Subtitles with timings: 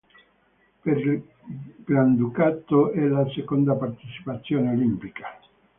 [0.81, 1.23] Per il
[1.85, 5.37] Granducato è la seconda partecipazione olimpica.